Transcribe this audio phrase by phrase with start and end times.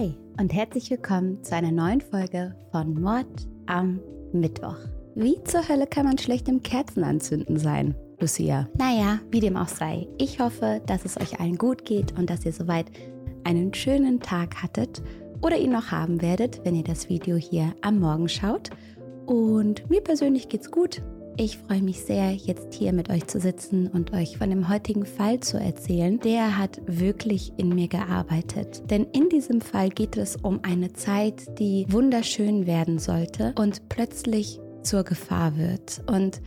[0.00, 3.26] Hi und herzlich willkommen zu einer neuen Folge von Mord
[3.66, 4.00] am
[4.32, 4.78] Mittwoch.
[5.14, 8.66] Wie zur Hölle kann man schlecht im Kerzenanzünden sein, Lucia?
[8.78, 10.08] Naja, wie dem auch sei.
[10.16, 12.86] Ich hoffe, dass es euch allen gut geht und dass ihr soweit
[13.44, 15.02] einen schönen Tag hattet
[15.42, 18.70] oder ihn noch haben werdet, wenn ihr das Video hier am Morgen schaut.
[19.26, 21.02] Und mir persönlich geht's gut.
[21.42, 25.06] Ich freue mich sehr, jetzt hier mit euch zu sitzen und euch von dem heutigen
[25.06, 26.20] Fall zu erzählen.
[26.20, 28.82] Der hat wirklich in mir gearbeitet.
[28.90, 34.60] Denn in diesem Fall geht es um eine Zeit, die wunderschön werden sollte und plötzlich
[34.82, 36.02] zur Gefahr wird.
[36.06, 36.42] Und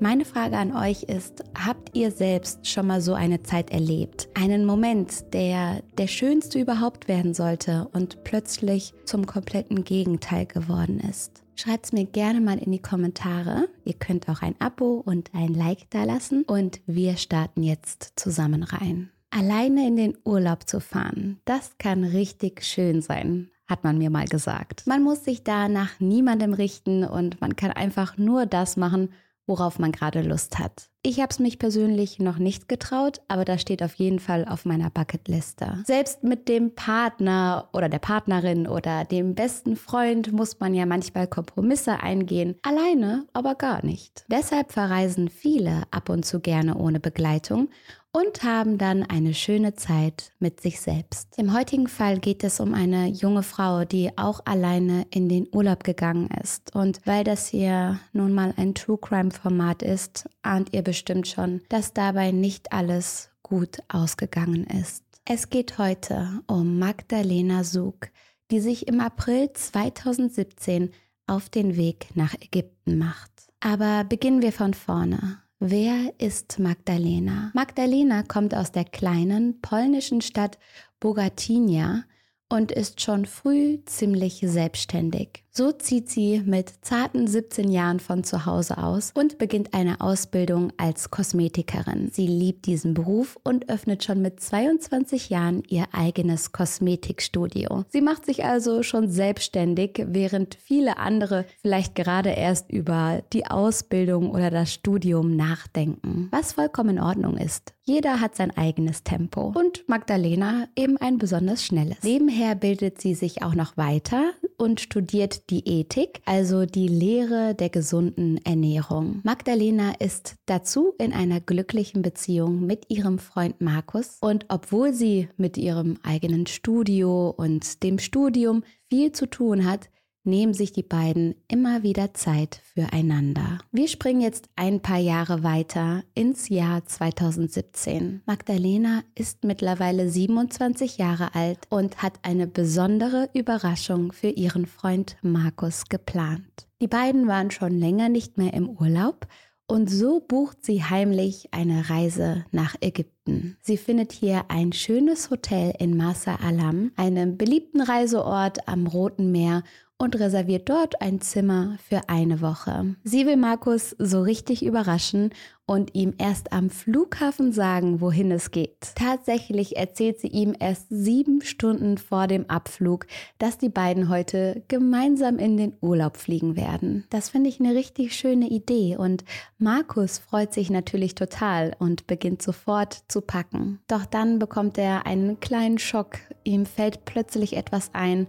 [0.00, 4.28] meine Frage an euch ist, habt ihr selbst schon mal so eine Zeit erlebt?
[4.34, 11.45] Einen Moment, der der schönste überhaupt werden sollte und plötzlich zum kompletten Gegenteil geworden ist?
[11.58, 13.68] Schreibt es mir gerne mal in die Kommentare.
[13.86, 18.62] Ihr könnt auch ein Abo und ein Like da lassen und wir starten jetzt zusammen
[18.62, 19.10] rein.
[19.30, 24.26] Alleine in den Urlaub zu fahren, das kann richtig schön sein, hat man mir mal
[24.26, 24.86] gesagt.
[24.86, 29.08] Man muss sich da nach niemandem richten und man kann einfach nur das machen,
[29.46, 30.90] worauf man gerade Lust hat.
[31.02, 34.64] Ich habe es mich persönlich noch nicht getraut, aber das steht auf jeden Fall auf
[34.64, 35.84] meiner Bucketliste.
[35.86, 41.28] Selbst mit dem Partner oder der Partnerin oder dem besten Freund muss man ja manchmal
[41.28, 44.24] Kompromisse eingehen, alleine aber gar nicht.
[44.28, 47.68] Deshalb verreisen viele ab und zu gerne ohne Begleitung
[48.16, 51.36] und haben dann eine schöne Zeit mit sich selbst.
[51.36, 55.84] Im heutigen Fall geht es um eine junge Frau, die auch alleine in den Urlaub
[55.84, 56.74] gegangen ist.
[56.74, 61.60] Und weil das hier nun mal ein True Crime Format ist, ahnt ihr bestimmt schon,
[61.68, 65.04] dass dabei nicht alles gut ausgegangen ist.
[65.26, 68.08] Es geht heute um Magdalena Sug,
[68.50, 70.90] die sich im April 2017
[71.26, 73.30] auf den Weg nach Ägypten macht.
[73.60, 75.42] Aber beginnen wir von vorne.
[75.58, 77.50] Wer ist Magdalena?
[77.54, 80.58] Magdalena kommt aus der kleinen polnischen Stadt
[81.00, 82.04] Bogatynia
[82.50, 85.45] und ist schon früh ziemlich selbstständig.
[85.56, 90.70] So zieht sie mit zarten 17 Jahren von zu Hause aus und beginnt eine Ausbildung
[90.76, 92.10] als Kosmetikerin.
[92.12, 97.86] Sie liebt diesen Beruf und öffnet schon mit 22 Jahren ihr eigenes Kosmetikstudio.
[97.88, 104.32] Sie macht sich also schon selbstständig, während viele andere vielleicht gerade erst über die Ausbildung
[104.32, 107.72] oder das Studium nachdenken, was vollkommen in Ordnung ist.
[107.88, 112.02] Jeder hat sein eigenes Tempo und Magdalena eben ein besonders schnelles.
[112.02, 117.68] Nebenher bildet sie sich auch noch weiter und studiert die Ethik, also die Lehre der
[117.68, 119.20] gesunden Ernährung.
[119.22, 125.56] Magdalena ist dazu in einer glücklichen Beziehung mit ihrem Freund Markus und obwohl sie mit
[125.56, 129.88] ihrem eigenen Studio und dem Studium viel zu tun hat,
[130.26, 133.58] nehmen sich die beiden immer wieder Zeit füreinander.
[133.72, 138.22] Wir springen jetzt ein paar Jahre weiter ins Jahr 2017.
[138.26, 145.84] Magdalena ist mittlerweile 27 Jahre alt und hat eine besondere Überraschung für ihren Freund Markus
[145.88, 146.66] geplant.
[146.82, 149.26] Die beiden waren schon länger nicht mehr im Urlaub
[149.68, 153.56] und so bucht sie heimlich eine Reise nach Ägypten.
[153.60, 159.64] Sie findet hier ein schönes Hotel in Masa Alam, einem beliebten Reiseort am Roten Meer
[159.98, 162.96] und reserviert dort ein Zimmer für eine Woche.
[163.02, 165.30] Sie will Markus so richtig überraschen
[165.64, 168.94] und ihm erst am Flughafen sagen, wohin es geht.
[168.94, 173.06] Tatsächlich erzählt sie ihm erst sieben Stunden vor dem Abflug,
[173.38, 177.04] dass die beiden heute gemeinsam in den Urlaub fliegen werden.
[177.10, 179.24] Das finde ich eine richtig schöne Idee und
[179.58, 183.80] Markus freut sich natürlich total und beginnt sofort zu packen.
[183.88, 186.18] Doch dann bekommt er einen kleinen Schock.
[186.44, 188.28] Ihm fällt plötzlich etwas ein,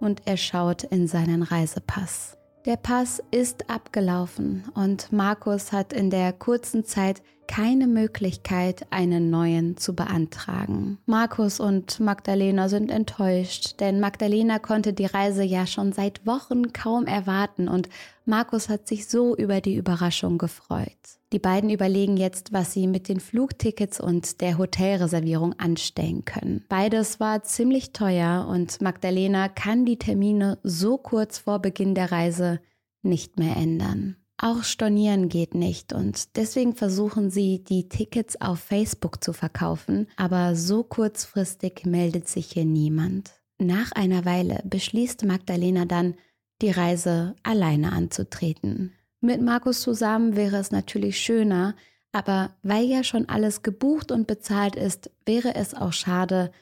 [0.00, 2.36] und er schaut in seinen Reisepass.
[2.66, 9.76] Der Pass ist abgelaufen und Markus hat in der kurzen Zeit keine Möglichkeit, einen neuen
[9.76, 10.98] zu beantragen.
[11.06, 17.06] Markus und Magdalena sind enttäuscht, denn Magdalena konnte die Reise ja schon seit Wochen kaum
[17.06, 17.88] erwarten und
[18.24, 20.90] Markus hat sich so über die Überraschung gefreut.
[21.36, 26.64] Die beiden überlegen jetzt, was sie mit den Flugtickets und der Hotelreservierung anstellen können.
[26.70, 32.58] Beides war ziemlich teuer und Magdalena kann die Termine so kurz vor Beginn der Reise
[33.02, 34.16] nicht mehr ändern.
[34.38, 40.56] Auch Stornieren geht nicht und deswegen versuchen sie, die Tickets auf Facebook zu verkaufen, aber
[40.56, 43.32] so kurzfristig meldet sich hier niemand.
[43.58, 46.14] Nach einer Weile beschließt Magdalena dann,
[46.62, 48.94] die Reise alleine anzutreten.
[49.26, 51.74] Mit Markus zusammen wäre es natürlich schöner,
[52.12, 56.52] aber weil ja schon alles gebucht und bezahlt ist, wäre es auch schade,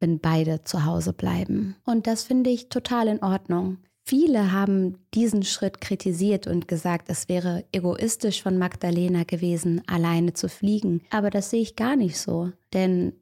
[0.00, 1.76] wenn beide zu Hause bleiben.
[1.84, 3.76] Und das finde ich total in Ordnung.
[4.06, 10.48] Viele haben diesen Schritt kritisiert und gesagt, es wäre egoistisch von Magdalena gewesen, alleine zu
[10.48, 11.02] fliegen.
[11.10, 12.52] Aber das sehe ich gar nicht so.
[12.72, 13.12] Denn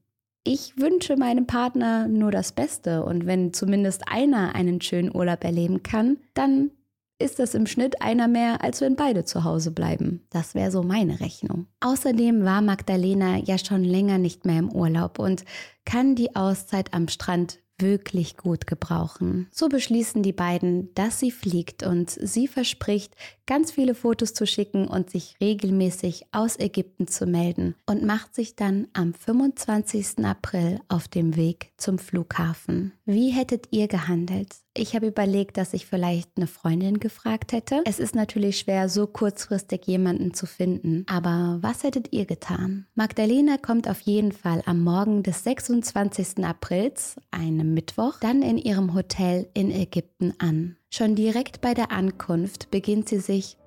[0.44, 5.82] ich wünsche meinem Partner nur das Beste und wenn zumindest einer einen schönen Urlaub erleben
[5.82, 6.70] kann, dann
[7.19, 10.26] ist das im Schnitt einer mehr, als wenn beide zu Hause bleiben.
[10.31, 11.67] Das wäre so meine Rechnung.
[11.81, 15.44] Außerdem war Magdalena ja schon länger nicht mehr im Urlaub und
[15.85, 19.49] kann die Auszeit am Strand wirklich gut gebrauchen.
[19.50, 23.14] So beschließen die beiden, dass sie fliegt und sie verspricht,
[23.47, 28.56] ganz viele Fotos zu schicken und sich regelmäßig aus Ägypten zu melden und macht sich
[28.56, 30.25] dann am 25.
[30.25, 32.93] April auf dem Weg zum Flughafen.
[33.05, 34.55] Wie hättet ihr gehandelt?
[34.74, 37.82] Ich habe überlegt, dass ich vielleicht eine Freundin gefragt hätte.
[37.84, 41.04] Es ist natürlich schwer, so kurzfristig jemanden zu finden.
[41.08, 42.86] Aber was hättet ihr getan?
[42.94, 46.42] Magdalena kommt auf jeden Fall am Morgen des 26.
[46.44, 50.76] Aprils, einem Mittwoch, dann in ihrem Hotel in Ägypten an.
[50.88, 53.58] Schon direkt bei der Ankunft beginnt sie sich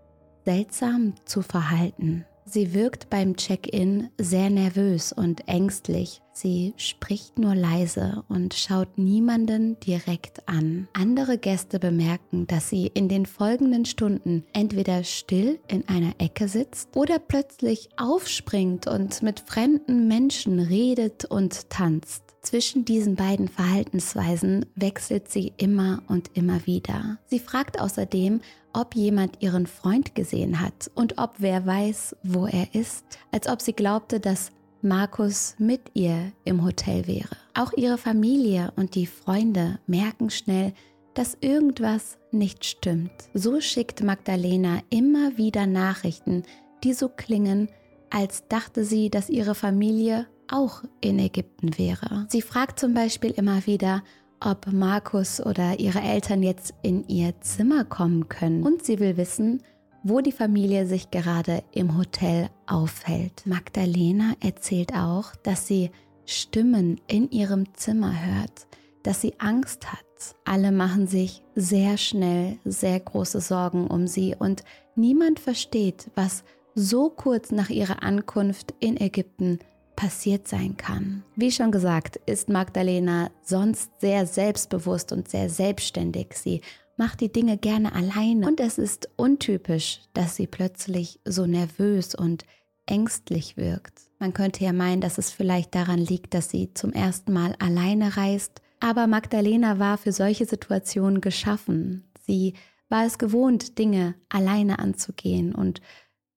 [0.44, 2.26] seltsam zu verhalten.
[2.48, 6.22] Sie wirkt beim Check-in sehr nervös und ängstlich.
[6.32, 10.88] Sie spricht nur leise und schaut niemanden direkt an.
[10.94, 16.96] Andere Gäste bemerken, dass sie in den folgenden Stunden entweder still in einer Ecke sitzt
[16.96, 22.26] oder plötzlich aufspringt und mit fremden Menschen redet und tanzt.
[22.42, 27.18] Zwischen diesen beiden Verhaltensweisen wechselt sie immer und immer wieder.
[27.26, 28.42] Sie fragt außerdem,
[28.76, 33.62] ob jemand ihren Freund gesehen hat und ob wer weiß, wo er ist, als ob
[33.62, 34.52] sie glaubte, dass
[34.82, 37.36] Markus mit ihr im Hotel wäre.
[37.54, 40.74] Auch ihre Familie und die Freunde merken schnell,
[41.14, 43.12] dass irgendwas nicht stimmt.
[43.34, 46.44] So schickt Magdalena immer wieder Nachrichten,
[46.84, 47.70] die so klingen,
[48.10, 52.28] als dachte sie, dass ihre Familie auch in Ägypten wäre.
[52.30, 54.04] Sie fragt zum Beispiel immer wieder,
[54.40, 58.64] ob Markus oder ihre Eltern jetzt in ihr Zimmer kommen können.
[58.64, 59.64] Und sie will wissen,
[60.04, 63.44] wo die Familie sich gerade im Hotel aufhält.
[63.46, 65.90] Magdalena erzählt auch, dass sie
[66.26, 68.68] Stimmen in ihrem Zimmer hört,
[69.04, 70.00] dass sie Angst hat.
[70.44, 74.64] Alle machen sich sehr schnell sehr große Sorgen um sie und
[74.96, 76.44] niemand versteht, was
[76.76, 79.60] so kurz nach ihrer Ankunft in Ägypten
[79.96, 81.24] passiert sein kann.
[81.36, 86.34] Wie schon gesagt, ist Magdalena sonst sehr selbstbewusst und sehr selbstständig.
[86.34, 86.62] Sie
[86.98, 92.46] macht die Dinge gerne alleine und es ist untypisch, dass sie plötzlich so nervös und
[92.86, 94.02] ängstlich wirkt.
[94.20, 98.18] Man könnte ja meinen, dass es vielleicht daran liegt, dass sie zum ersten Mal alleine
[98.18, 102.12] reist, aber Magdalena war für solche Situationen geschaffen.
[102.26, 102.54] Sie
[102.90, 105.82] war es gewohnt, Dinge alleine anzugehen und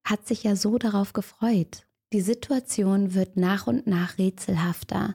[0.05, 1.88] hat sich ja so darauf gefreut.
[2.13, 5.15] Die Situation wird nach und nach rätselhafter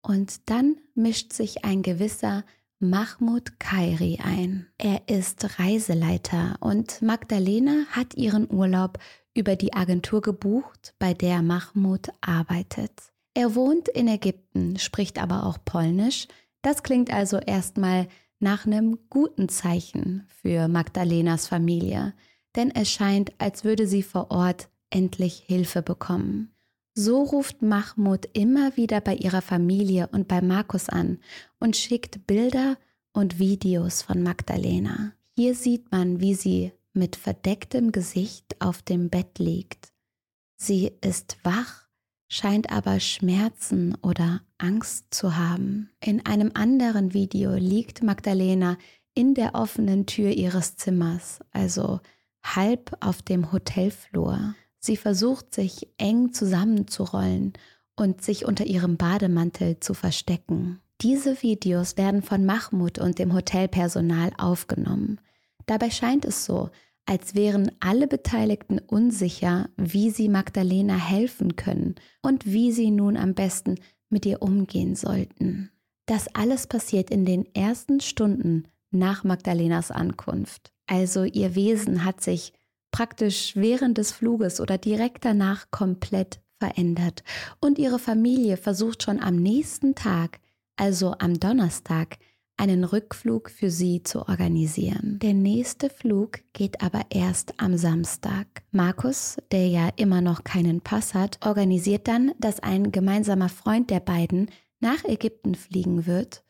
[0.00, 2.44] und dann mischt sich ein gewisser
[2.78, 4.66] Mahmoud Kairi ein.
[4.78, 8.98] Er ist Reiseleiter und Magdalena hat ihren Urlaub
[9.34, 13.12] über die Agentur gebucht, bei der Mahmoud arbeitet.
[13.34, 16.28] Er wohnt in Ägypten, spricht aber auch Polnisch.
[16.62, 18.08] Das klingt also erstmal
[18.40, 22.14] nach einem guten Zeichen für Magdalenas Familie,
[22.56, 26.54] denn es scheint, als würde sie vor Ort endlich Hilfe bekommen.
[26.94, 31.18] So ruft Mahmoud immer wieder bei ihrer Familie und bei Markus an
[31.58, 32.76] und schickt Bilder
[33.12, 35.12] und Videos von Magdalena.
[35.34, 39.92] Hier sieht man, wie sie mit verdecktem Gesicht auf dem Bett liegt.
[40.56, 41.88] Sie ist wach,
[42.28, 45.90] scheint aber Schmerzen oder Angst zu haben.
[46.04, 48.76] In einem anderen Video liegt Magdalena
[49.14, 52.00] in der offenen Tür ihres Zimmers, also
[52.42, 54.54] halb auf dem Hotelflur.
[54.84, 57.52] Sie versucht sich eng zusammenzurollen
[57.94, 60.80] und sich unter ihrem Bademantel zu verstecken.
[61.00, 65.20] Diese Videos werden von Mahmoud und dem Hotelpersonal aufgenommen.
[65.66, 66.70] Dabei scheint es so,
[67.06, 73.34] als wären alle Beteiligten unsicher, wie sie Magdalena helfen können und wie sie nun am
[73.34, 73.76] besten
[74.08, 75.70] mit ihr umgehen sollten.
[76.06, 80.72] Das alles passiert in den ersten Stunden nach Magdalenas Ankunft.
[80.86, 82.52] Also ihr Wesen hat sich
[82.92, 87.24] praktisch während des Fluges oder direkt danach komplett verändert.
[87.58, 90.38] Und ihre Familie versucht schon am nächsten Tag,
[90.76, 92.18] also am Donnerstag,
[92.56, 95.18] einen Rückflug für sie zu organisieren.
[95.20, 98.46] Der nächste Flug geht aber erst am Samstag.
[98.70, 104.00] Markus, der ja immer noch keinen Pass hat, organisiert dann, dass ein gemeinsamer Freund der
[104.00, 106.44] beiden nach Ägypten fliegen wird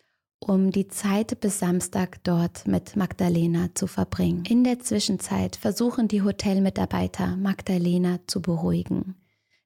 [0.48, 4.44] um die Zeit bis Samstag dort mit Magdalena zu verbringen.
[4.48, 9.16] In der Zwischenzeit versuchen die Hotelmitarbeiter Magdalena zu beruhigen.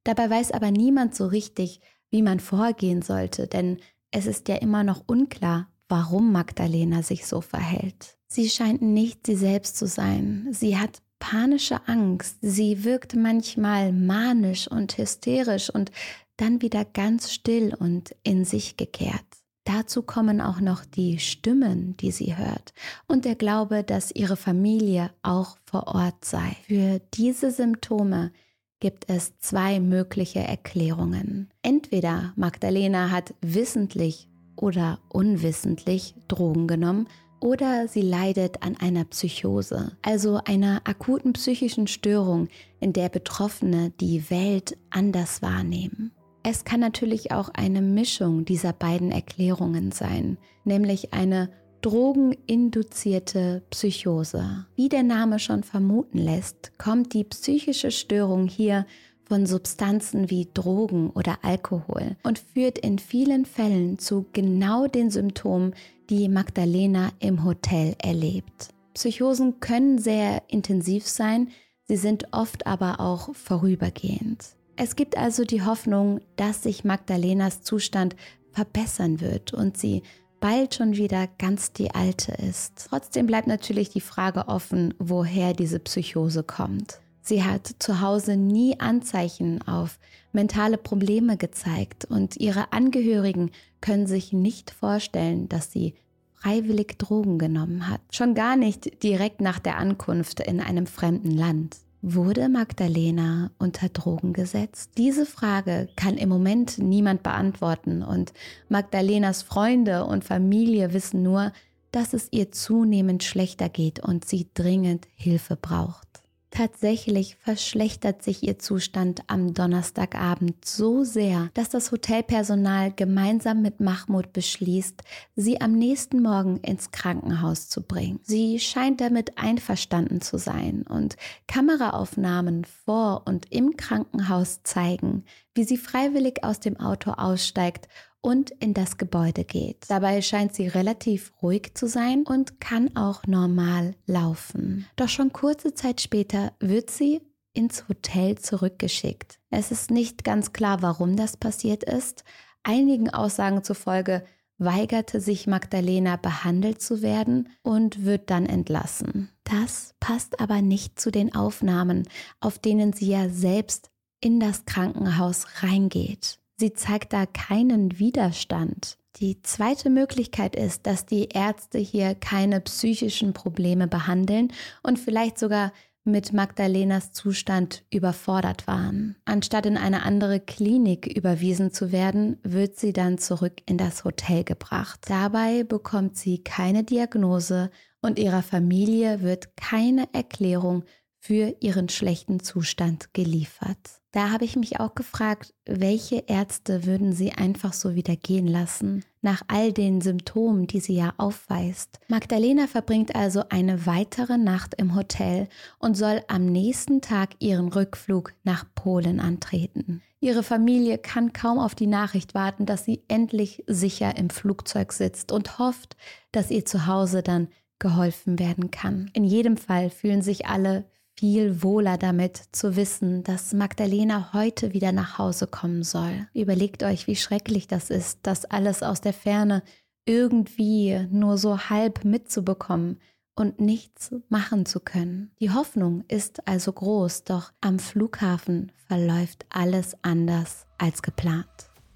[0.04, 1.80] Dabei weiß aber niemand so richtig,
[2.10, 3.78] wie man vorgehen sollte, denn
[4.10, 8.16] es ist ja immer noch unklar, warum Magdalena sich so verhält.
[8.28, 10.48] Sie scheint nicht sie selbst zu sein.
[10.50, 12.38] Sie hat panische Angst.
[12.40, 15.90] Sie wirkt manchmal manisch und hysterisch und
[16.36, 19.24] dann wieder ganz still und in sich gekehrt.
[19.66, 22.72] Dazu kommen auch noch die Stimmen, die sie hört
[23.08, 26.56] und der Glaube, dass ihre Familie auch vor Ort sei.
[26.68, 28.30] Für diese Symptome
[28.78, 31.50] gibt es zwei mögliche Erklärungen.
[31.62, 37.08] Entweder Magdalena hat wissentlich oder unwissentlich Drogen genommen
[37.40, 44.30] oder sie leidet an einer Psychose, also einer akuten psychischen Störung, in der Betroffene die
[44.30, 46.12] Welt anders wahrnehmen.
[46.48, 51.50] Es kann natürlich auch eine Mischung dieser beiden Erklärungen sein, nämlich eine
[51.80, 54.64] drogeninduzierte Psychose.
[54.76, 58.86] Wie der Name schon vermuten lässt, kommt die psychische Störung hier
[59.24, 65.74] von Substanzen wie Drogen oder Alkohol und führt in vielen Fällen zu genau den Symptomen,
[66.10, 68.68] die Magdalena im Hotel erlebt.
[68.94, 71.48] Psychosen können sehr intensiv sein,
[71.88, 74.56] sie sind oft aber auch vorübergehend.
[74.76, 78.14] Es gibt also die Hoffnung, dass sich Magdalenas Zustand
[78.52, 80.02] verbessern wird und sie
[80.38, 82.86] bald schon wieder ganz die alte ist.
[82.90, 87.00] Trotzdem bleibt natürlich die Frage offen, woher diese Psychose kommt.
[87.22, 89.98] Sie hat zu Hause nie Anzeichen auf
[90.32, 95.94] mentale Probleme gezeigt und ihre Angehörigen können sich nicht vorstellen, dass sie
[96.34, 98.02] freiwillig Drogen genommen hat.
[98.10, 101.78] Schon gar nicht direkt nach der Ankunft in einem fremden Land.
[102.08, 104.92] Wurde Magdalena unter Drogen gesetzt?
[104.96, 108.32] Diese Frage kann im Moment niemand beantworten und
[108.68, 111.50] Magdalenas Freunde und Familie wissen nur,
[111.90, 116.05] dass es ihr zunehmend schlechter geht und sie dringend Hilfe braucht.
[116.50, 124.32] Tatsächlich verschlechtert sich ihr Zustand am Donnerstagabend so sehr, dass das Hotelpersonal gemeinsam mit Mahmoud
[124.32, 125.02] beschließt,
[125.34, 128.20] sie am nächsten Morgen ins Krankenhaus zu bringen.
[128.22, 131.16] Sie scheint damit einverstanden zu sein und
[131.48, 135.24] Kameraaufnahmen vor und im Krankenhaus zeigen,
[135.56, 137.88] wie sie freiwillig aus dem Auto aussteigt
[138.20, 139.84] und in das Gebäude geht.
[139.88, 144.86] Dabei scheint sie relativ ruhig zu sein und kann auch normal laufen.
[144.96, 147.20] Doch schon kurze Zeit später wird sie
[147.52, 149.38] ins Hotel zurückgeschickt.
[149.50, 152.24] Es ist nicht ganz klar, warum das passiert ist.
[152.62, 154.24] Einigen Aussagen zufolge
[154.58, 159.30] weigerte sich Magdalena behandelt zu werden und wird dann entlassen.
[159.44, 162.08] Das passt aber nicht zu den Aufnahmen,
[162.40, 163.90] auf denen sie ja selbst
[164.26, 166.40] in das Krankenhaus reingeht.
[166.56, 168.98] Sie zeigt da keinen Widerstand.
[169.20, 174.52] Die zweite Möglichkeit ist, dass die Ärzte hier keine psychischen Probleme behandeln
[174.82, 179.14] und vielleicht sogar mit Magdalenas Zustand überfordert waren.
[179.26, 184.42] Anstatt in eine andere Klinik überwiesen zu werden, wird sie dann zurück in das Hotel
[184.42, 184.98] gebracht.
[185.06, 187.70] Dabei bekommt sie keine Diagnose
[188.02, 190.82] und ihrer Familie wird keine Erklärung
[191.26, 194.00] für ihren schlechten Zustand geliefert.
[194.12, 199.04] Da habe ich mich auch gefragt, welche Ärzte würden sie einfach so wieder gehen lassen,
[199.22, 201.98] nach all den Symptomen, die sie ja aufweist.
[202.06, 205.48] Magdalena verbringt also eine weitere Nacht im Hotel
[205.80, 210.02] und soll am nächsten Tag ihren Rückflug nach Polen antreten.
[210.20, 215.32] Ihre Familie kann kaum auf die Nachricht warten, dass sie endlich sicher im Flugzeug sitzt
[215.32, 215.96] und hofft,
[216.30, 217.48] dass ihr zu Hause dann
[217.80, 219.10] geholfen werden kann.
[219.12, 220.84] In jedem Fall fühlen sich alle
[221.18, 226.28] viel wohler damit zu wissen, dass Magdalena heute wieder nach Hause kommen soll.
[226.34, 229.62] Überlegt euch, wie schrecklich das ist, das alles aus der Ferne
[230.04, 232.98] irgendwie nur so halb mitzubekommen
[233.34, 235.30] und nichts machen zu können.
[235.40, 241.46] Die Hoffnung ist also groß, doch am Flughafen verläuft alles anders als geplant.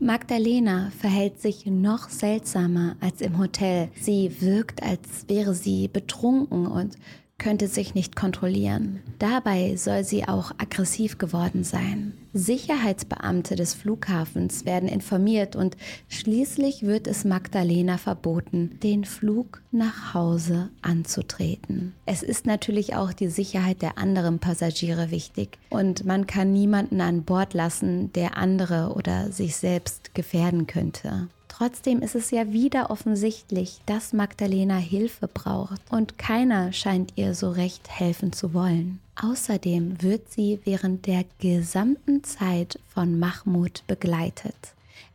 [0.03, 3.91] Magdalena verhält sich noch seltsamer als im Hotel.
[4.00, 6.97] Sie wirkt, als wäre sie betrunken und
[7.40, 9.00] könnte sich nicht kontrollieren.
[9.18, 12.12] Dabei soll sie auch aggressiv geworden sein.
[12.32, 15.76] Sicherheitsbeamte des Flughafens werden informiert und
[16.09, 21.94] schließlich wird es Magdalena verboten, den Flug nach Hause anzutreten.
[22.06, 27.25] Es ist natürlich auch die Sicherheit der anderen Passagiere wichtig und man kann niemanden an
[27.25, 31.28] Bord lassen, der andere oder sich selbst gefährden könnte.
[31.50, 37.50] Trotzdem ist es ja wieder offensichtlich, dass Magdalena Hilfe braucht und keiner scheint ihr so
[37.50, 39.00] recht helfen zu wollen.
[39.21, 44.54] Außerdem wird sie während der gesamten Zeit von Mahmoud begleitet.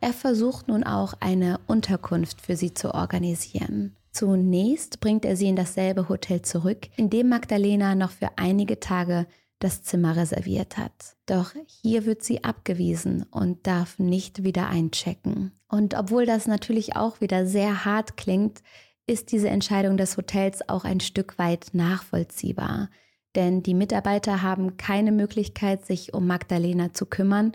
[0.01, 3.95] Er versucht nun auch eine Unterkunft für sie zu organisieren.
[4.11, 9.25] Zunächst bringt er sie in dasselbe Hotel zurück, in dem Magdalena noch für einige Tage
[9.59, 11.15] das Zimmer reserviert hat.
[11.25, 15.51] Doch hier wird sie abgewiesen und darf nicht wieder einchecken.
[15.67, 18.61] Und obwohl das natürlich auch wieder sehr hart klingt,
[19.07, 22.89] ist diese Entscheidung des Hotels auch ein Stück weit nachvollziehbar.
[23.35, 27.51] Denn die Mitarbeiter haben keine Möglichkeit, sich um Magdalena zu kümmern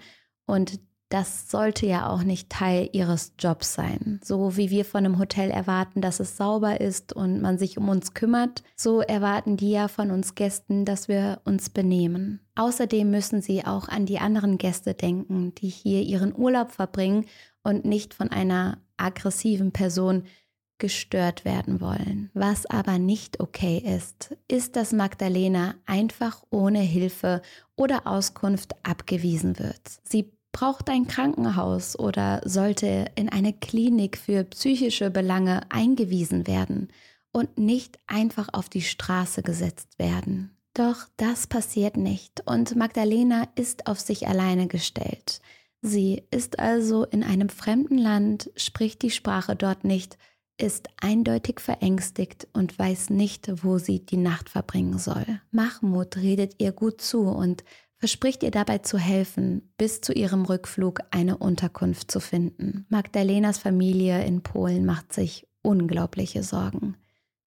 [0.47, 0.81] und
[1.11, 4.21] das sollte ja auch nicht Teil ihres Jobs sein.
[4.25, 7.89] So wie wir von einem Hotel erwarten, dass es sauber ist und man sich um
[7.89, 12.41] uns kümmert, so erwarten die ja von uns Gästen, dass wir uns benehmen.
[12.55, 17.27] Außerdem müssen sie auch an die anderen Gäste denken, die hier ihren Urlaub verbringen
[17.65, 20.25] und nicht von einer aggressiven Person
[20.79, 22.31] gestört werden wollen.
[22.35, 27.43] Was aber nicht okay ist, ist, dass Magdalena einfach ohne Hilfe
[27.77, 29.81] oder Auskunft abgewiesen wird.
[30.05, 36.89] Sie braucht ein Krankenhaus oder sollte in eine Klinik für psychische Belange eingewiesen werden
[37.33, 40.57] und nicht einfach auf die Straße gesetzt werden.
[40.75, 45.41] Doch das passiert nicht und Magdalena ist auf sich alleine gestellt.
[45.83, 50.19] Sie ist also in einem fremden Land, spricht die Sprache dort nicht,
[50.59, 55.41] ist eindeutig verängstigt und weiß nicht, wo sie die Nacht verbringen soll.
[55.51, 57.65] Mahmoud redet ihr gut zu und
[58.01, 62.87] verspricht ihr dabei zu helfen, bis zu ihrem Rückflug eine Unterkunft zu finden.
[62.89, 66.97] Magdalenas Familie in Polen macht sich unglaubliche Sorgen.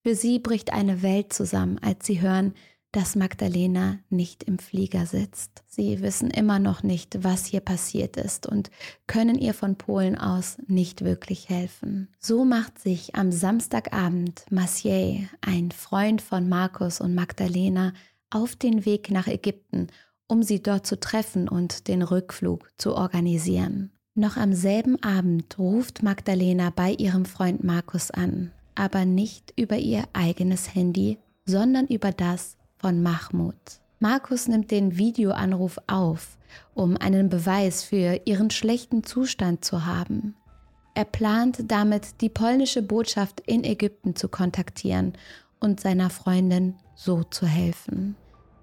[0.04, 2.54] Für sie bricht eine Welt zusammen, als sie hören,
[2.92, 5.64] dass Magdalena nicht im Flieger sitzt.
[5.68, 8.70] Sie wissen immer noch nicht, was hier passiert ist und
[9.08, 12.10] können ihr von Polen aus nicht wirklich helfen.
[12.20, 17.94] So macht sich am Samstagabend Maciej, ein Freund von Markus und Magdalena,
[18.30, 19.88] auf den Weg nach Ägypten,
[20.28, 23.92] um sie dort zu treffen und den Rückflug zu organisieren.
[24.16, 30.04] Noch am selben Abend ruft Magdalena bei ihrem Freund Markus an, aber nicht über ihr
[30.14, 33.56] eigenes Handy, sondern über das von Mahmoud.
[34.00, 36.38] Markus nimmt den Videoanruf auf,
[36.74, 40.36] um einen Beweis für ihren schlechten Zustand zu haben.
[40.94, 45.14] Er plant damit, die polnische Botschaft in Ägypten zu kontaktieren
[45.60, 48.16] und seiner Freundin so zu helfen.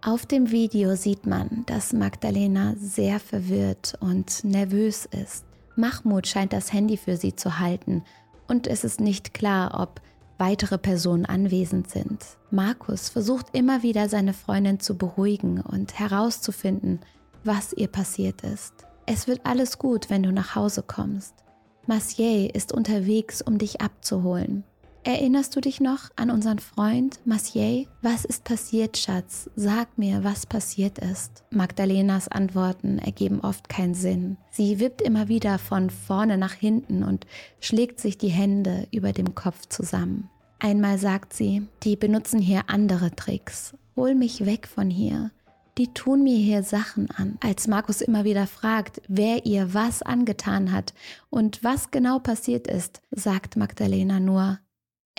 [0.02, 5.45] Auf dem Video sieht man, dass Magdalena sehr verwirrt und nervös ist.
[5.76, 8.02] Mahmoud scheint das Handy für sie zu halten
[8.49, 10.00] und es ist nicht klar, ob
[10.38, 12.25] weitere Personen anwesend sind.
[12.50, 17.00] Markus versucht immer wieder seine Freundin zu beruhigen und herauszufinden,
[17.45, 18.73] was ihr passiert ist.
[19.04, 21.34] Es wird alles gut, wenn du nach Hause kommst.
[21.86, 24.65] Maciej ist unterwegs, um dich abzuholen.
[25.02, 27.89] Erinnerst du dich noch an unseren Freund Maciej?
[28.02, 29.49] Was ist passiert, Schatz?
[29.56, 31.43] Sag mir, was passiert ist.
[31.50, 34.36] Magdalenas Antworten ergeben oft keinen Sinn.
[34.50, 37.26] Sie wippt immer wieder von vorne nach hinten und
[37.60, 40.28] schlägt sich die Hände über dem Kopf zusammen.
[40.58, 43.75] Einmal sagt sie, die benutzen hier andere Tricks.
[43.97, 45.30] Hol mich weg von hier.
[45.78, 47.39] Die tun mir hier Sachen an.
[47.41, 50.93] Als Markus immer wieder fragt, wer ihr was angetan hat
[51.30, 54.58] und was genau passiert ist, sagt Magdalena nur,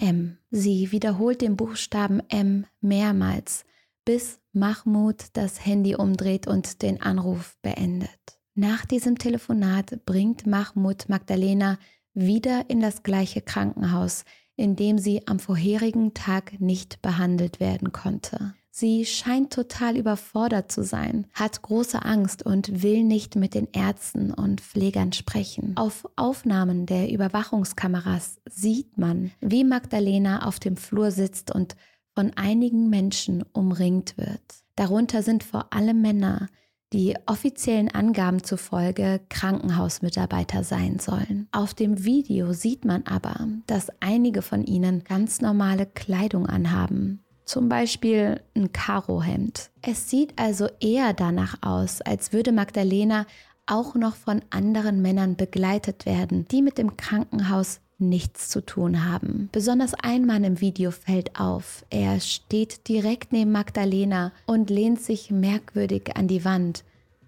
[0.02, 0.38] M.
[0.50, 3.66] Sie wiederholt den Buchstaben M mehrmals,
[4.04, 8.10] bis Mahmoud das Handy umdreht und den Anruf beendet.
[8.56, 11.78] Nach diesem Telefonat bringt Mahmoud Magdalena
[12.14, 18.56] wieder in das gleiche Krankenhaus, in dem sie am vorherigen Tag nicht behandelt werden konnte.
[18.74, 24.34] Sie scheint total überfordert zu sein, hat große Angst und will nicht mit den Ärzten
[24.34, 25.74] und Pflegern sprechen.
[25.76, 31.76] Auf Aufnahmen der Überwachungskameras sieht man, wie Magdalena auf dem Flur sitzt und
[32.16, 34.42] von einigen Menschen umringt wird.
[34.78, 36.48] Darunter sind vor allem Männer,
[36.94, 41.48] die offiziellen Angaben zufolge Krankenhausmitarbeiter sein sollen.
[41.52, 47.22] Auf dem Video sieht man aber, dass einige von ihnen ganz normale Kleidung anhaben
[47.52, 49.72] zum Beispiel ein Karohemd.
[49.82, 53.26] Es sieht also eher danach aus, als würde Magdalena
[53.66, 59.50] auch noch von anderen Männern begleitet werden, die mit dem Krankenhaus nichts zu tun haben.
[59.52, 61.86] Besonders ein Mann im Video fällt auf.
[61.90, 66.86] Er steht direkt neben Magdalena und lehnt sich merkwürdig an die Wand,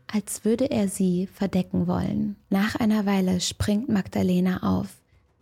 [0.07, 2.37] als würde er sie verdecken wollen.
[2.49, 4.87] Nach einer Weile springt Magdalena auf,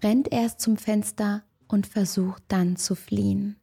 [0.04, 3.61] rennt erst zum Fenster und versucht dann zu fliehen.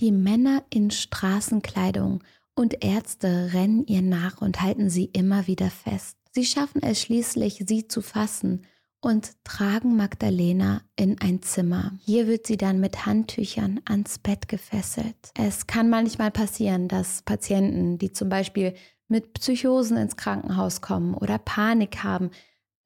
[0.00, 2.22] Die Männer in Straßenkleidung
[2.54, 6.16] und Ärzte rennen ihr nach und halten sie immer wieder fest.
[6.32, 8.66] Sie schaffen es schließlich, sie zu fassen
[9.00, 11.92] und tragen Magdalena in ein Zimmer.
[12.04, 15.16] Hier wird sie dann mit Handtüchern ans Bett gefesselt.
[15.34, 18.74] Es kann manchmal passieren, dass Patienten, die zum Beispiel
[19.06, 22.30] mit Psychosen ins Krankenhaus kommen oder Panik haben,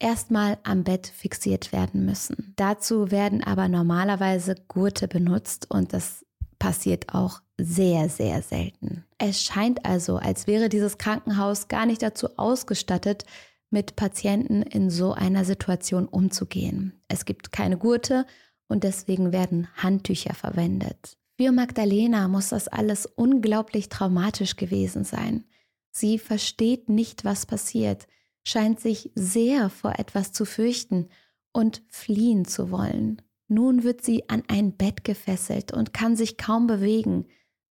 [0.00, 2.52] erstmal am Bett fixiert werden müssen.
[2.56, 6.24] Dazu werden aber normalerweise Gurte benutzt und das
[6.58, 9.04] passiert auch sehr, sehr selten.
[9.18, 13.24] Es scheint also, als wäre dieses Krankenhaus gar nicht dazu ausgestattet,
[13.70, 16.94] mit Patienten in so einer Situation umzugehen.
[17.08, 18.26] Es gibt keine Gurte
[18.68, 21.18] und deswegen werden Handtücher verwendet.
[21.36, 25.44] Für Magdalena muss das alles unglaublich traumatisch gewesen sein.
[25.90, 28.06] Sie versteht nicht, was passiert.
[28.44, 31.10] scheint sich sehr vor etwas zu fürchten
[31.52, 33.20] und fliehen zu wollen.
[33.48, 37.26] Nun wird sie an ein Bett gefesselt und kann sich kaum bewegen.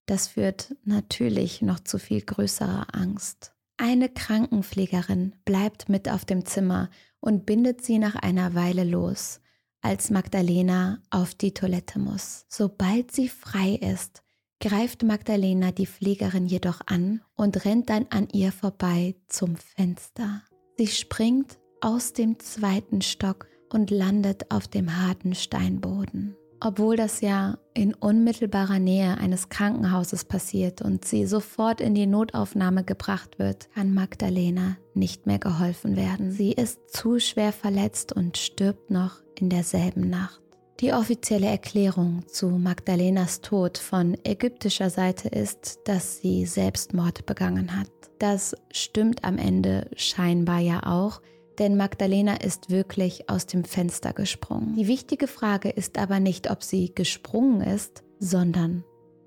[0.06, 3.52] Das führt natürlich noch zu viel größerer Angst.
[3.76, 6.88] Eine Krankenpflegerin bleibt mit auf dem Zimmer
[7.20, 9.40] und bindet sie nach einer Weile los,
[9.82, 12.46] als Magdalena auf die Toilette muss.
[12.48, 14.22] Sobald sie frei ist,
[14.60, 20.42] greift Magdalena die Pflegerin jedoch an und rennt dann an ihr vorbei zum Fenster.
[20.78, 26.36] Sie springt aus dem zweiten Stock und landet auf dem harten Steinboden.
[26.60, 32.82] Obwohl das ja in unmittelbarer Nähe eines Krankenhauses passiert und sie sofort in die Notaufnahme
[32.82, 36.30] gebracht wird, kann Magdalena nicht mehr geholfen werden.
[36.30, 40.40] Sie ist zu schwer verletzt und stirbt noch in derselben Nacht.
[40.80, 47.90] Die offizielle Erklärung zu Magdalenas Tod von ägyptischer Seite ist, dass sie Selbstmord begangen hat.
[48.18, 51.20] Das stimmt am Ende scheinbar ja auch,
[51.58, 54.74] denn Magdalena ist wirklich aus dem Fenster gesprungen.
[54.76, 58.84] Die wichtige Frage ist aber nicht, ob sie gesprungen ist, sondern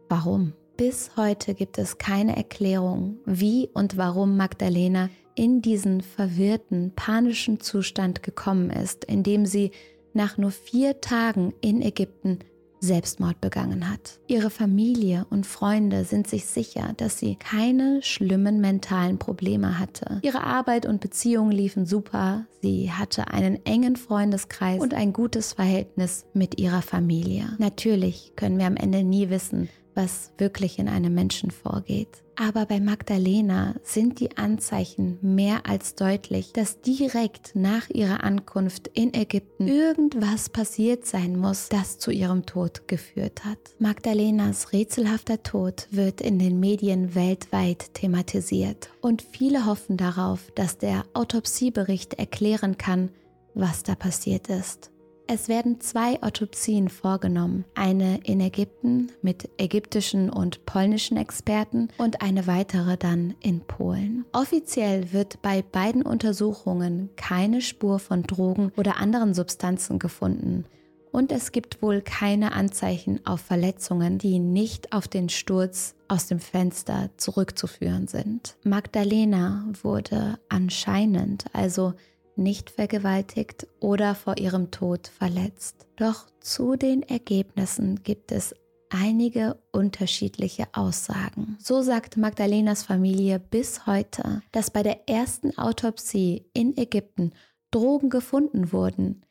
[0.08, 0.54] warum.
[0.78, 8.24] Bis heute gibt es keine Erklärung, wie und warum Magdalena in diesen verwirrten, panischen Zustand
[8.24, 9.72] gekommen ist, in dem sie
[10.14, 12.40] nach nur vier Tagen in Ägypten
[12.80, 14.20] Selbstmord begangen hat.
[14.28, 20.20] Ihre Familie und Freunde sind sich sicher, dass sie keine schlimmen mentalen Probleme hatte.
[20.24, 22.46] Ihre Arbeit und Beziehungen liefen super.
[22.62, 27.56] Sie hatte einen engen Freundeskreis und ein gutes Verhältnis mit ihrer Familie.
[27.58, 32.24] Natürlich können wir am Ende nie wissen, was wirklich in einem Menschen vorgeht.
[32.38, 39.14] Aber bei Magdalena sind die Anzeichen mehr als deutlich, dass direkt nach ihrer Ankunft in
[39.14, 43.60] Ägypten irgendwas passiert sein muss, das zu ihrem Tod geführt hat.
[43.78, 51.04] Magdalenas rätselhafter Tod wird in den Medien weltweit thematisiert und viele hoffen darauf, dass der
[51.14, 53.10] Autopsiebericht erklären kann,
[53.54, 54.92] was da passiert ist.
[55.32, 62.48] Es werden zwei Autopsien vorgenommen, eine in Ägypten mit ägyptischen und polnischen Experten und eine
[62.48, 64.26] weitere dann in Polen.
[64.32, 70.66] Offiziell wird bei beiden Untersuchungen keine Spur von Drogen oder anderen Substanzen gefunden.
[71.12, 76.40] Und es gibt wohl keine Anzeichen auf Verletzungen, die nicht auf den Sturz aus dem
[76.40, 78.58] Fenster zurückzuführen sind.
[78.64, 81.94] Magdalena wurde anscheinend also
[82.40, 85.88] nicht vergewaltigt oder vor ihrem Tod verletzt.
[85.98, 88.56] Doch zu den Ergebnissen gibt es
[88.90, 91.58] einige unterschiedliche Aussagen.
[91.60, 97.34] So sagt Magdalenas Familie bis heute, dass bei der ersten Autopsie in Ägypten
[97.72, 99.24] Drogen gefunden wurden,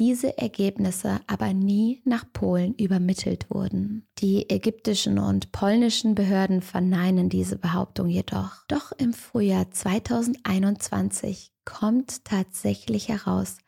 [0.00, 4.08] diese Ergebnisse aber nie nach Polen übermittelt wurden.
[4.18, 8.64] Die ägyptischen und polnischen Behörden verneinen diese Behauptung jedoch.
[8.66, 13.58] Doch im Frühjahr 2021 kommt tatsächlich heraus,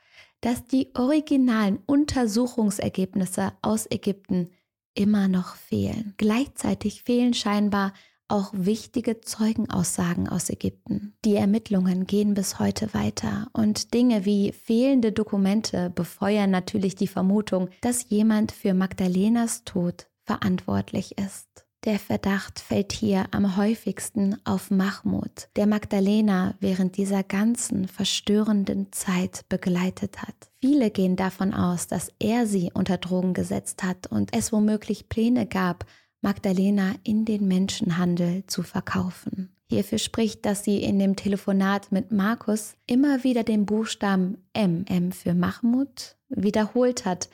[0.41, 4.51] dass die originalen Untersuchungsergebnisse aus Ägypten
[4.95, 6.15] immer noch fehlen.
[6.17, 7.93] Gleichzeitig fehlen scheinbar
[8.29, 11.17] auch wichtige Zeugenaussagen aus Ägypten.
[11.25, 17.69] Die Ermittlungen gehen bis heute weiter und Dinge wie fehlende Dokumente befeuern natürlich die Vermutung,
[17.83, 21.66] dass jemand für Magdalenas Tod verantwortlich ist.
[21.87, 29.49] Der Verdacht fällt hier am häufigsten auf Mahmoud, der Magdalena während dieser ganzen verstörenden Zeit
[29.49, 30.35] begleitet hat.
[30.61, 35.47] Viele gehen davon aus, dass er sie unter Drogen gesetzt hat und es womöglich Pläne
[35.47, 35.87] gab,
[36.23, 39.55] Magdalena in den Menschenhandel zu verkaufen.
[39.71, 45.13] Hierfür spricht, dass sie in dem Telefonat mit Markus immer wieder den Buchstaben M, M
[45.13, 47.29] für Mahmoud, wiederholt hat.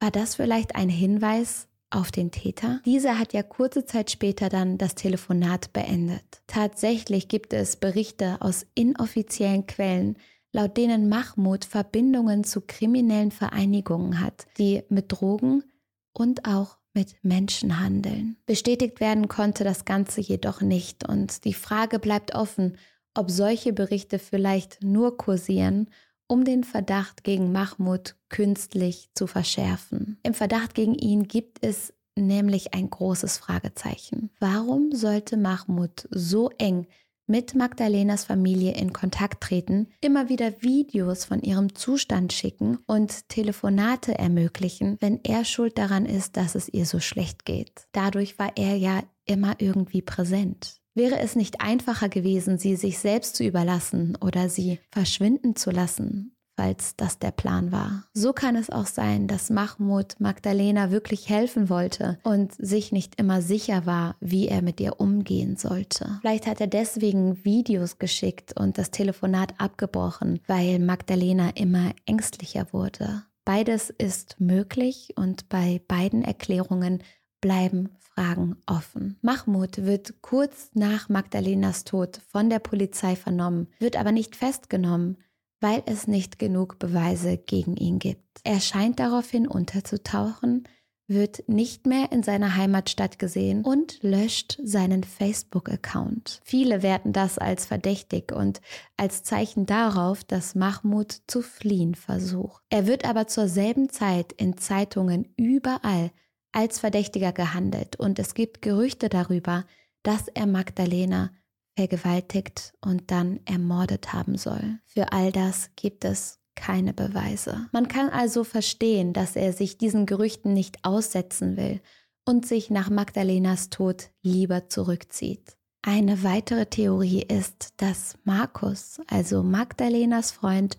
[0.00, 2.80] War das vielleicht ein Hinweis auf den Täter?
[2.84, 6.42] Dieser hat ja kurze Zeit später dann das Telefonat beendet.
[6.46, 10.16] Tatsächlich gibt es Berichte aus inoffiziellen Quellen,
[10.52, 15.64] laut denen Mahmoud Verbindungen zu kriminellen Vereinigungen hat, die mit Drogen
[16.12, 18.36] und auch mit Menschen handeln.
[18.46, 22.78] Bestätigt werden konnte das Ganze jedoch nicht und die Frage bleibt offen,
[23.14, 25.88] ob solche Berichte vielleicht nur kursieren,
[26.28, 30.18] um den Verdacht gegen Mahmoud künstlich zu verschärfen.
[30.22, 34.30] Im Verdacht gegen ihn gibt es nämlich ein großes Fragezeichen.
[34.40, 36.86] Warum sollte Mahmoud so eng
[37.26, 44.16] mit Magdalenas Familie in Kontakt treten, immer wieder Videos von ihrem Zustand schicken und Telefonate
[44.16, 47.88] ermöglichen, wenn er schuld daran ist, dass es ihr so schlecht geht.
[47.92, 50.80] Dadurch war er ja immer irgendwie präsent.
[50.96, 56.32] Wäre es nicht einfacher gewesen, sie sich selbst zu überlassen oder sie verschwinden zu lassen?
[56.58, 58.04] falls das der Plan war.
[58.14, 63.42] So kann es auch sein, dass Mahmoud Magdalena wirklich helfen wollte und sich nicht immer
[63.42, 66.18] sicher war, wie er mit ihr umgehen sollte.
[66.22, 73.24] Vielleicht hat er deswegen Videos geschickt und das Telefonat abgebrochen, weil Magdalena immer ängstlicher wurde.
[73.44, 77.02] Beides ist möglich und bei beiden Erklärungen
[77.46, 79.18] bleiben Fragen offen.
[79.22, 85.18] Mahmoud wird kurz nach Magdalenas Tod von der Polizei vernommen, wird aber nicht festgenommen,
[85.60, 88.40] weil es nicht genug Beweise gegen ihn gibt.
[88.42, 90.64] Er scheint daraufhin unterzutauchen,
[91.06, 96.40] wird nicht mehr in seiner Heimatstadt gesehen und löscht seinen Facebook-Account.
[96.42, 98.60] Viele werten das als verdächtig und
[98.96, 102.64] als Zeichen darauf, dass Mahmoud zu fliehen versucht.
[102.70, 106.10] Er wird aber zur selben Zeit in Zeitungen überall
[106.56, 109.66] als Verdächtiger gehandelt und es gibt Gerüchte darüber,
[110.02, 111.30] dass er Magdalena
[111.76, 114.78] vergewaltigt und dann ermordet haben soll.
[114.86, 117.68] Für all das gibt es keine Beweise.
[117.72, 121.82] Man kann also verstehen, dass er sich diesen Gerüchten nicht aussetzen will
[122.24, 125.58] und sich nach Magdalenas Tod lieber zurückzieht.
[125.82, 130.78] Eine weitere Theorie ist, dass Markus, also Magdalenas Freund,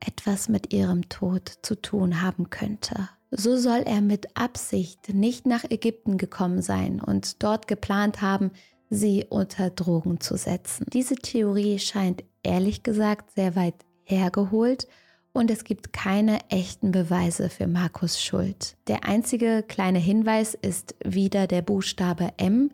[0.00, 3.08] etwas mit ihrem Tod zu tun haben könnte.
[3.34, 8.50] So soll er mit Absicht nicht nach Ägypten gekommen sein und dort geplant haben,
[8.90, 10.84] sie unter Drogen zu setzen.
[10.92, 14.86] Diese Theorie scheint ehrlich gesagt sehr weit hergeholt
[15.32, 18.76] und es gibt keine echten Beweise für Markus Schuld.
[18.86, 22.70] Der einzige kleine Hinweis ist wieder der Buchstabe M,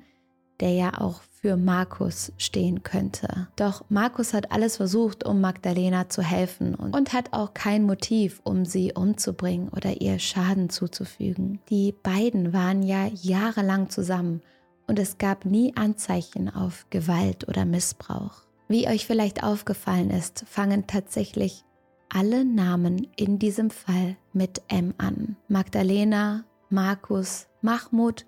[0.59, 3.48] der ja auch für Markus stehen könnte.
[3.57, 8.40] Doch Markus hat alles versucht, um Magdalena zu helfen und, und, hat auch kein Motiv,
[8.44, 11.61] um sie umzubringen oder ihr Schaden zuzufügen.
[11.70, 14.42] Die beiden waren ja jahrelang zusammen
[14.88, 18.42] und es gab nie Anzeichen auf Gewalt oder Missbrauch.
[18.68, 21.64] Wie euch vielleicht aufgefallen ist, fangen tatsächlich
[22.09, 25.37] alle Namen in diesem Fall mit M an.
[25.46, 28.27] Magdalena, Markus, Mahmoud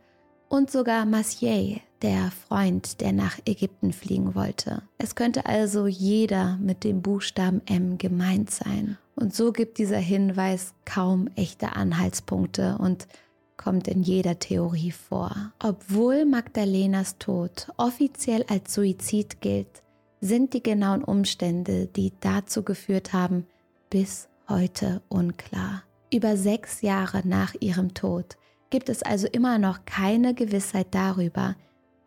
[0.49, 4.83] und sogar Maciej, der Freund, der nach Ägypten fliegen wollte.
[4.99, 8.97] Es könnte also jeder mit dem Buchstaben M gemeint sein.
[9.15, 13.07] Und so gibt dieser Hinweis kaum echte Anhaltspunkte und
[13.57, 15.53] kommt in jeder Theorie vor.
[15.63, 19.83] Obwohl Magdalenas Tod offiziell als Suizid gilt,
[20.23, 23.47] sind die genauen Umstände, die dazu geführt haben,
[23.91, 25.83] bis heute unklar.
[26.13, 28.39] Über sechs Jahre nach ihrem Tod
[28.71, 31.57] gibt es also immer noch keine Gewissheit darüber,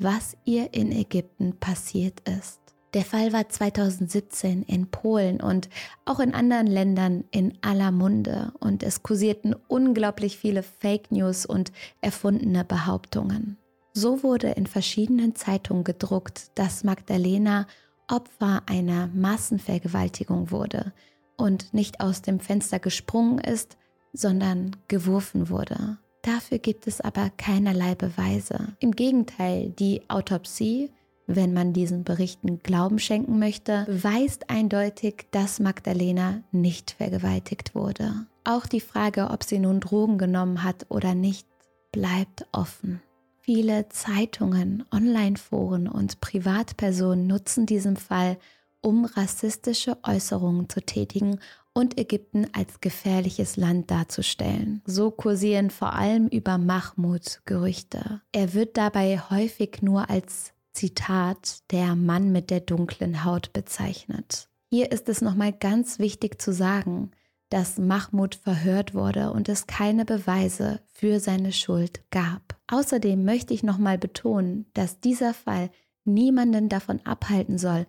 [0.04, 2.60] was ihr in Ägypten passiert ist.
[2.94, 5.68] Der Fall war 2017 in Polen und
[6.06, 11.72] auch in anderen Ländern in aller Munde und es kursierten unglaublich viele Fake News und
[12.02, 13.58] erfundene Behauptungen.
[13.94, 17.66] So wurde in verschiedenen Zeitungen gedruckt, dass Magdalena
[18.08, 20.94] Opfer einer Massenvergewaltigung wurde
[21.36, 23.78] und nicht aus dem Fenster gesprungen ist,
[24.12, 25.98] sondern geworfen wurde.
[26.24, 28.76] Dafür gibt es aber keinerlei Beweise.
[28.80, 30.90] Im Gegenteil, die Autopsie
[31.28, 38.26] wenn man diesen Berichten Glauben schenken möchte, beweist eindeutig, dass Magdalena nicht vergewaltigt wurde.
[38.44, 41.48] Auch die Frage, ob sie nun Drogen genommen hat oder nicht,
[41.92, 43.02] bleibt offen.
[43.40, 48.38] Viele Zeitungen, Online-Foren und Privatpersonen nutzen diesen Fall,
[48.82, 51.40] um rassistische Äußerungen zu tätigen
[51.74, 54.82] und Ägypten als gefährliches Land darzustellen.
[54.86, 58.22] So kursieren vor allem über Mahmoud Gerüchte.
[58.32, 64.50] Er wird dabei häufig nur als Zitat, der Mann mit der dunklen Haut bezeichnet.
[64.72, 67.12] Hier ist es nochmal ganz wichtig zu sagen,
[67.50, 72.58] dass Mahmoud verhört wurde und es keine Beweise für seine Schuld gab.
[72.68, 75.70] Außerdem möchte ich nochmal betonen, dass dieser Fall
[76.04, 77.86] niemanden davon abhalten soll,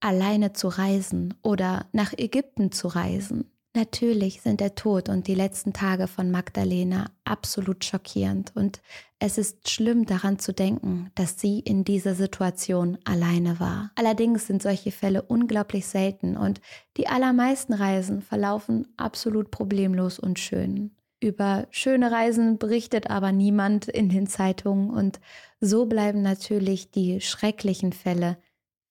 [0.00, 3.50] alleine zu reisen oder nach Ägypten zu reisen.
[3.74, 8.80] Natürlich sind der Tod und die letzten Tage von Magdalena absolut schockierend und
[9.20, 13.92] es ist schlimm daran zu denken, dass sie in dieser Situation alleine war.
[13.94, 16.60] Allerdings sind solche Fälle unglaublich selten und
[16.96, 20.90] die allermeisten Reisen verlaufen absolut problemlos und schön.
[21.20, 25.20] Über schöne Reisen berichtet aber niemand in den Zeitungen und
[25.60, 28.38] so bleiben natürlich die schrecklichen Fälle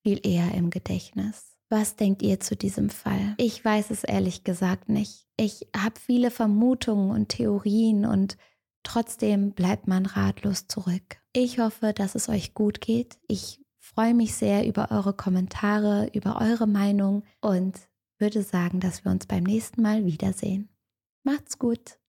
[0.08, 1.58] viel eher im Gedächtnis.
[1.70, 3.36] Was denkt ihr zu diesem Fall?
[3.38, 5.28] Ich weiß es ehrlich gesagt nicht.
[5.36, 8.38] Ich habe viele Vermutungen und Theorien und
[8.84, 11.18] trotzdem bleibt man ratlos zurück.
[11.34, 13.18] Ich hoffe, dass es euch gut geht.
[13.28, 17.78] Ich freue mich sehr über eure Kommentare, über eure Meinung und
[18.18, 20.70] würde sagen, dass wir uns beim nächsten Mal wiedersehen.
[21.24, 22.00] Macht's gut.